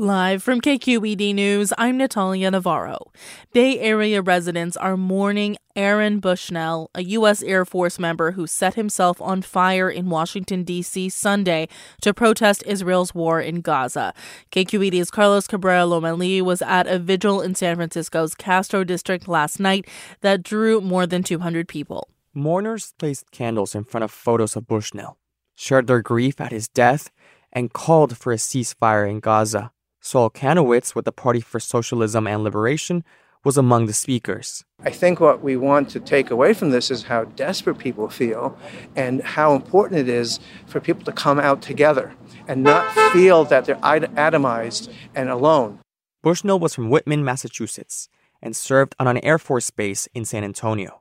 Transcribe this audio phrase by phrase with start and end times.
[0.00, 3.12] Live from KQED News, I'm Natalia Navarro.
[3.52, 7.42] Bay Area residents are mourning Aaron Bushnell, a U.S.
[7.42, 11.10] Air Force member who set himself on fire in Washington, D.C.
[11.10, 11.68] Sunday
[12.00, 14.14] to protest Israel's war in Gaza.
[14.52, 19.86] KQED's Carlos Cabrera Lomeli was at a vigil in San Francisco's Castro district last night
[20.22, 22.08] that drew more than 200 people.
[22.32, 25.18] Mourners placed candles in front of photos of Bushnell,
[25.54, 27.10] shared their grief at his death,
[27.52, 29.72] and called for a ceasefire in Gaza.
[30.00, 33.04] Saul Kanowitz with the Party for Socialism and Liberation
[33.44, 34.64] was among the speakers.
[34.82, 38.58] I think what we want to take away from this is how desperate people feel
[38.96, 42.14] and how important it is for people to come out together
[42.48, 45.80] and not feel that they're atomized and alone.
[46.22, 48.08] Bushnell was from Whitman, Massachusetts,
[48.42, 51.00] and served on an Air Force base in San Antonio.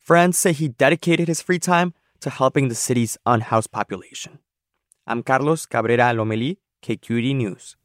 [0.00, 4.38] Friends say he dedicated his free time to helping the city's unhoused population.
[5.06, 7.76] I'm Carlos Cabrera Lomeli, KQED News.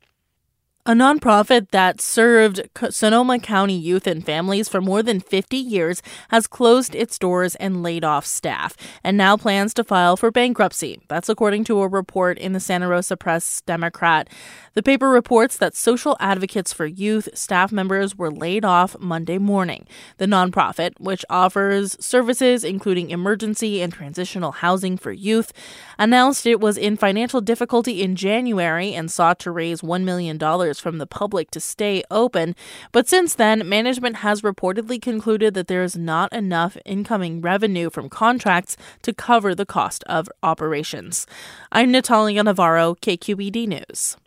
[0.84, 6.48] A nonprofit that served Sonoma County youth and families for more than 50 years has
[6.48, 11.00] closed its doors and laid off staff, and now plans to file for bankruptcy.
[11.08, 14.28] That's according to a report in the Santa Rosa Press Democrat.
[14.74, 19.86] The paper reports that social advocates for youth staff members were laid off Monday morning.
[20.18, 25.54] The nonprofit, which offers services including emergency and transitional housing for youth,
[26.00, 30.40] announced it was in financial difficulty in January and sought to raise $1 million
[30.80, 32.56] from the public to stay open.
[32.92, 38.10] But since then, management has reportedly concluded that there is not enough incoming revenue from
[38.10, 41.28] contracts to cover the cost of operations.
[41.72, 44.18] I'm Natalia Navarro, KQED News.